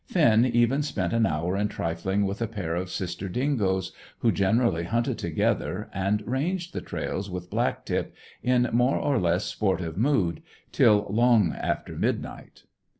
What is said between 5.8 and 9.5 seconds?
and ranged the trails with Black tip, in more or less